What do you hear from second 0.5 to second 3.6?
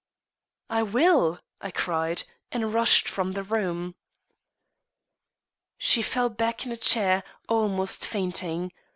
"I will," I cried, and rushed from the